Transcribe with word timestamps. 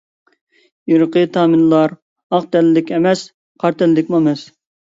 ئىرقى 0.93 1.23
تامىللار 1.35 1.93
ئاق 2.39 2.49
تەنلىك 2.57 2.91
ئەمەس، 2.99 3.25
قارا 3.61 3.81
تەنلىكمۇ 3.85 4.23
ئەمەس. 4.25 4.51